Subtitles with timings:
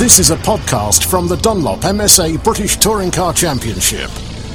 [0.00, 4.08] This is a podcast from the Dunlop MSA British Touring Car Championship.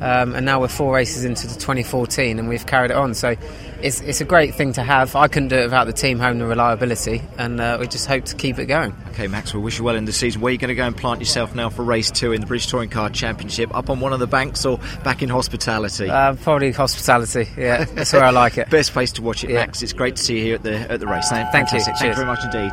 [0.00, 3.14] Um, and now we're four races into the 2014, and we've carried it on.
[3.14, 3.36] So
[3.82, 5.14] it's, it's a great thing to have.
[5.14, 8.06] I couldn't do it without the team home and the reliability, and uh, we just
[8.06, 8.94] hope to keep it going.
[9.10, 10.40] Okay, Max, we wish you well in the season.
[10.40, 12.46] Where are you going to go and plant yourself now for race two in the
[12.46, 13.74] British Touring Car Championship?
[13.74, 16.08] Up on one of the banks or back in hospitality?
[16.08, 17.46] Uh, probably hospitality.
[17.56, 18.70] Yeah, that's where I like it.
[18.70, 19.56] Best place to watch it, Yeah.
[19.66, 19.82] Max.
[19.82, 21.28] It's great to see you here at the at the race.
[21.28, 21.80] Thank, Thank you.
[21.80, 22.72] Thank you very much indeed.